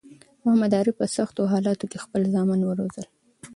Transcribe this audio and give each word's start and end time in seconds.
محمد 0.43 0.71
عارف 0.77 0.95
په 0.99 1.07
سختو 1.15 1.51
حالاتو 1.53 1.85
کی 1.91 1.97
خپل 2.03 2.21
زامن 2.33 2.59
وروزل 2.63 3.05